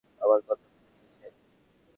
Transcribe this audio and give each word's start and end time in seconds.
আমার 0.21 0.39
কথা 0.47 0.65
বুঝা 0.71 1.17
গেছে? 1.21 1.41